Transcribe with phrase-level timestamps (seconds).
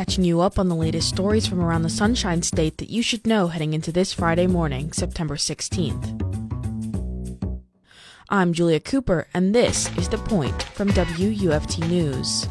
[0.00, 3.26] catching you up on the latest stories from around the Sunshine State that you should
[3.26, 6.06] know heading into this Friday morning, September 16th.
[8.30, 12.48] I'm Julia Cooper, and this is The Point from WUFT News.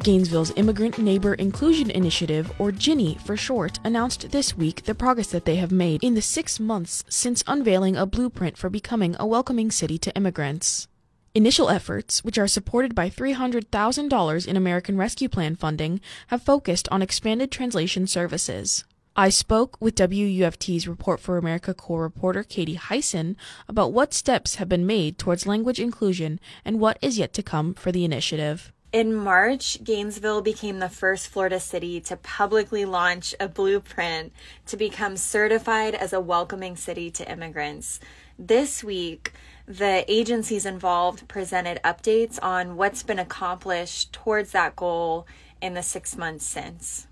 [0.00, 5.44] Gainesville's Immigrant Neighbor Inclusion Initiative, or GINI for short, announced this week the progress that
[5.44, 9.70] they have made in the six months since unveiling a blueprint for becoming a welcoming
[9.70, 10.88] city to immigrants.
[11.36, 17.02] Initial efforts, which are supported by $300,000 in American Rescue Plan funding, have focused on
[17.02, 18.86] expanded translation services.
[19.14, 23.36] I spoke with WUFT's Report for America Corps reporter Katie Hyson
[23.68, 27.74] about what steps have been made towards language inclusion and what is yet to come
[27.74, 28.72] for the initiative.
[28.90, 34.32] In March, Gainesville became the first Florida city to publicly launch a blueprint
[34.64, 38.00] to become certified as a welcoming city to immigrants.
[38.38, 39.34] This week,
[39.66, 45.26] the agencies involved presented updates on what's been accomplished towards that goal
[45.60, 47.08] in the six months since.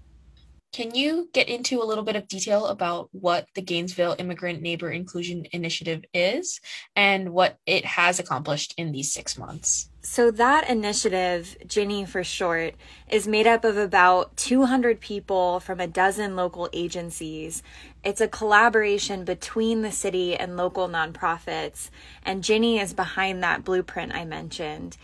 [0.74, 4.90] Can you get into a little bit of detail about what the Gainesville Immigrant Neighbor
[4.90, 6.60] Inclusion Initiative is
[6.96, 9.88] and what it has accomplished in these six months?
[10.02, 12.74] So, that initiative, GINI for short,
[13.08, 17.62] is made up of about 200 people from a dozen local agencies.
[18.04, 21.90] It's a collaboration between the city and local nonprofits,
[22.22, 24.98] and GINI is behind that blueprint I mentioned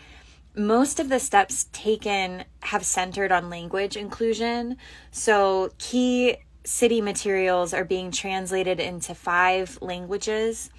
[0.55, 4.77] most of the steps taken have centered on language inclusion.
[5.11, 10.69] So, key city materials are being translated into five languages.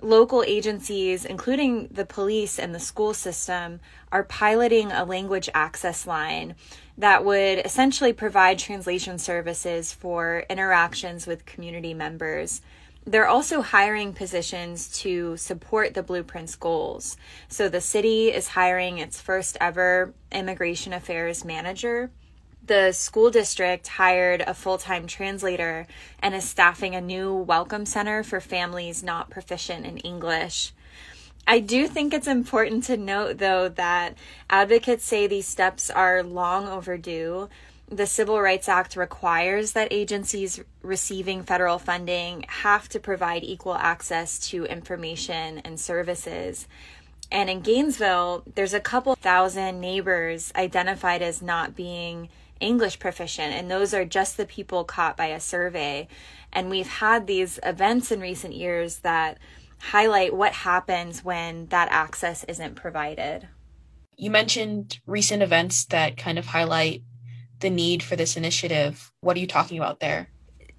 [0.00, 3.80] Local agencies, including the police and the school system,
[4.12, 6.54] are piloting a language access line
[6.98, 12.60] that would essentially provide translation services for interactions with community members
[13.10, 17.16] they're also hiring positions to support the blueprint's goals.
[17.48, 22.10] So the city is hiring its first ever immigration affairs manager.
[22.66, 25.86] The school district hired a full time translator
[26.22, 30.74] and is staffing a new welcome center for families not proficient in English.
[31.48, 34.16] I do think it's important to note, though, that
[34.48, 37.48] advocates say these steps are long overdue
[37.90, 44.38] the Civil Rights Act requires that agencies receiving federal funding have to provide equal access
[44.50, 46.68] to information and services.
[47.32, 52.28] And in Gainesville, there's a couple thousand neighbors identified as not being
[52.60, 56.08] English proficient, and those are just the people caught by a survey.
[56.52, 59.38] And we've had these events in recent years that
[59.80, 63.48] highlight what happens when that access isn't provided.
[64.16, 67.02] You mentioned recent events that kind of highlight
[67.60, 69.12] the need for this initiative.
[69.20, 70.28] What are you talking about there?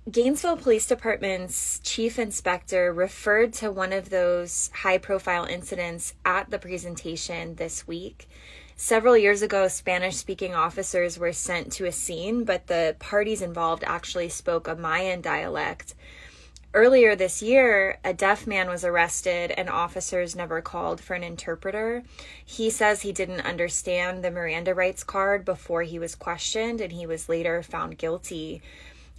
[0.10, 6.58] Gainesville Police Department's chief inspector referred to one of those high profile incidents at the
[6.58, 8.28] presentation this week.
[8.76, 13.84] Several years ago, Spanish speaking officers were sent to a scene, but the parties involved
[13.86, 15.96] actually spoke a Mayan dialect.
[16.72, 22.04] Earlier this year, a deaf man was arrested and officers never called for an interpreter.
[22.46, 27.08] He says he didn't understand the Miranda rights card before he was questioned and he
[27.08, 28.62] was later found guilty.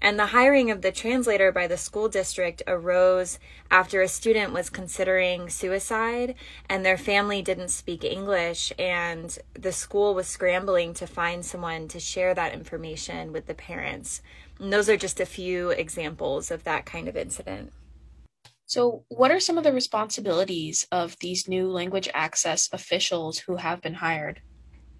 [0.00, 4.70] And the hiring of the translator by the school district arose after a student was
[4.70, 6.36] considering suicide
[6.68, 12.00] and their family didn't speak English, and the school was scrambling to find someone to
[12.00, 14.22] share that information with the parents.
[14.60, 17.72] And those are just a few examples of that kind of incident.
[18.66, 23.81] So, what are some of the responsibilities of these new language access officials who have
[23.81, 24.43] been hired?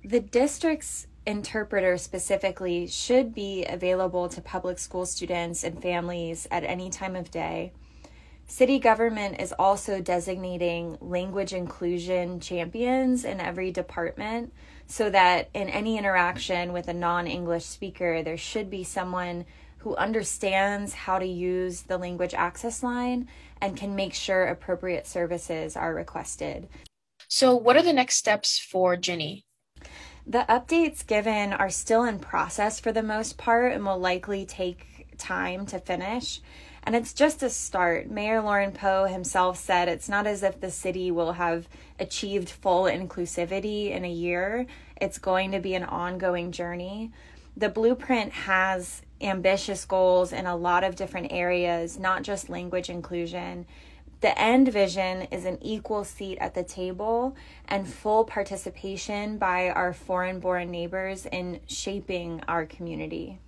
[0.03, 6.91] The district's interpreter specifically should be available to public school students and families at any
[6.91, 7.73] time of day.
[8.51, 14.53] City government is also designating language inclusion champions in every department
[14.89, 19.45] so that in any interaction with a non English speaker, there should be someone
[19.79, 23.29] who understands how to use the language access line
[23.61, 26.69] and can make sure appropriate services are requested.
[27.29, 29.45] So, what are the next steps for GINI?
[30.27, 35.07] The updates given are still in process for the most part and will likely take
[35.19, 36.41] time to finish.
[36.83, 38.11] And it's just a start.
[38.11, 41.69] Mayor Lauren Poe himself said it's not as if the city will have
[41.99, 44.67] achieved full inclusivity in a year.
[45.01, 47.13] It's going to be an ongoing journey.
[47.57, 53.67] The blueprint has ambitious goals in a lot of different areas, not just language inclusion.
[54.21, 57.37] The end vision is an equal seat at the table
[57.67, 63.39] and full participation by our foreign born neighbors in shaping our community.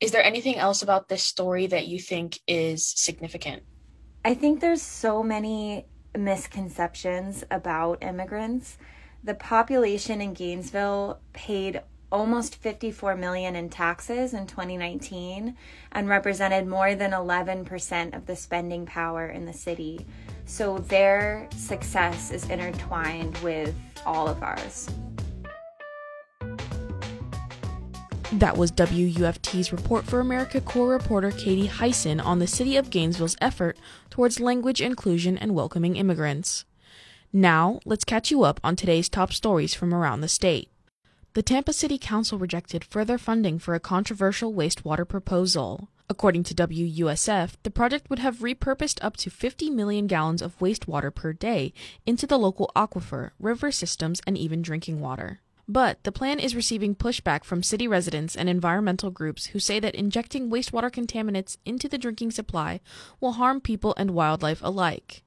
[0.00, 3.64] Is there anything else about this story that you think is significant?
[4.24, 5.84] I think there's so many
[6.16, 8.78] misconceptions about immigrants.
[9.22, 15.54] The population in Gainesville paid almost 54 million in taxes in 2019
[15.92, 20.06] and represented more than 11% of the spending power in the city.
[20.46, 23.74] So their success is intertwined with
[24.06, 24.88] all of ours.
[28.34, 28.70] That was
[29.50, 33.76] Report for America Corps reporter Katie Hyson on the City of Gainesville's effort
[34.08, 36.64] towards language inclusion and welcoming immigrants.
[37.32, 40.70] Now, let's catch you up on today's top stories from around the state.
[41.34, 45.88] The Tampa City Council rejected further funding for a controversial wastewater proposal.
[46.08, 51.12] According to WUSF, the project would have repurposed up to 50 million gallons of wastewater
[51.12, 51.72] per day
[52.06, 55.40] into the local aquifer, river systems, and even drinking water.
[55.70, 59.94] But the plan is receiving pushback from city residents and environmental groups who say that
[59.94, 62.80] injecting wastewater contaminants into the drinking supply
[63.20, 65.22] will harm people and wildlife alike.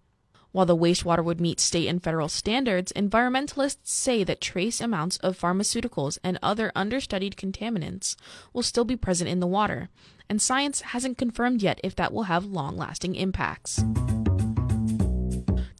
[0.51, 5.39] While the wastewater would meet state and federal standards, environmentalists say that trace amounts of
[5.39, 8.17] pharmaceuticals and other understudied contaminants
[8.51, 9.87] will still be present in the water,
[10.29, 13.81] and science hasn't confirmed yet if that will have long lasting impacts.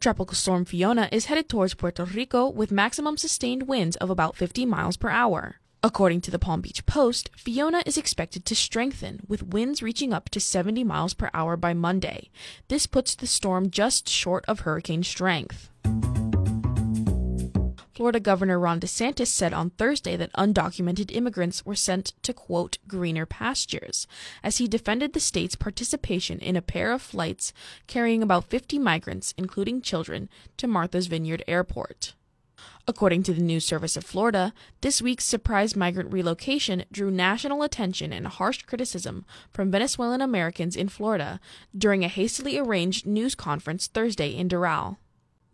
[0.03, 4.65] Tropical Storm Fiona is headed towards Puerto Rico with maximum sustained winds of about 50
[4.65, 5.61] miles per hour.
[5.81, 10.27] According to the Palm Beach Post, Fiona is expected to strengthen with winds reaching up
[10.31, 12.29] to 70 miles per hour by Monday.
[12.67, 15.69] This puts the storm just short of hurricane strength.
[17.93, 23.27] Florida Governor Ron DeSantis said on Thursday that undocumented immigrants were sent to, quote, greener
[23.27, 24.07] pastures,
[24.41, 27.53] as he defended the state's participation in a pair of flights
[27.85, 32.15] carrying about 50 migrants, including children, to Martha's Vineyard Airport.
[32.87, 38.11] According to the News Service of Florida, this week's surprise migrant relocation drew national attention
[38.11, 39.23] and harsh criticism
[39.53, 41.39] from Venezuelan Americans in Florida
[41.77, 44.97] during a hastily arranged news conference Thursday in Doral.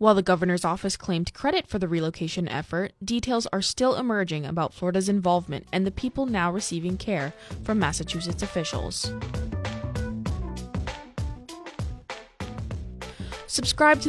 [0.00, 4.72] While the governor's office claimed credit for the relocation effort, details are still emerging about
[4.72, 9.12] Florida's involvement and the people now receiving care from Massachusetts officials.
[13.46, 14.08] Subscribe to